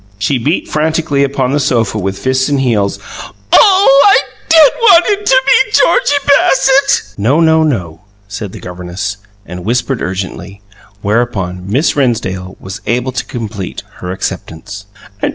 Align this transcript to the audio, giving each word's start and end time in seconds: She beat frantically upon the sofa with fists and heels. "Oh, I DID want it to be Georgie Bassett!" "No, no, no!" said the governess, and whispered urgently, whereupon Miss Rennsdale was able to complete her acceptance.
She 0.17 0.39
beat 0.39 0.67
frantically 0.67 1.23
upon 1.23 1.51
the 1.51 1.59
sofa 1.59 1.99
with 1.99 2.17
fists 2.17 2.49
and 2.49 2.59
heels. 2.59 2.97
"Oh, 3.53 4.05
I 4.09 4.17
DID 4.49 4.71
want 4.81 5.05
it 5.09 5.27
to 5.27 5.41
be 5.45 5.71
Georgie 5.71 6.25
Bassett!" 6.25 7.03
"No, 7.19 7.39
no, 7.39 7.61
no!" 7.61 8.01
said 8.27 8.51
the 8.51 8.59
governess, 8.59 9.17
and 9.45 9.63
whispered 9.63 10.01
urgently, 10.01 10.63
whereupon 11.03 11.69
Miss 11.69 11.95
Rennsdale 11.95 12.57
was 12.59 12.81
able 12.87 13.11
to 13.11 13.23
complete 13.23 13.83
her 13.97 14.11
acceptance. 14.11 14.87